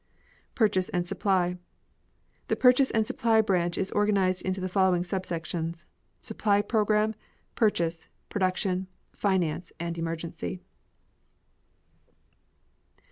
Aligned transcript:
Purchase 0.55 0.89
and 0.89 1.07
Supply. 1.07 1.59
The 2.47 2.55
Purchase 2.55 2.89
and 2.89 3.05
Supply 3.05 3.39
Branch 3.39 3.77
is 3.77 3.91
organized 3.91 4.41
into 4.41 4.59
the 4.59 4.67
following 4.67 5.03
subsections: 5.03 5.85
Supply 6.21 6.63
Program, 6.63 7.13
Purchase, 7.53 8.09
Production, 8.27 8.87
Finance, 9.13 9.71
and 9.79 9.99
Emergency. 9.99 10.59